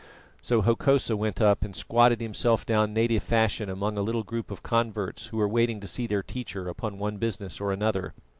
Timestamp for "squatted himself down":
1.75-2.91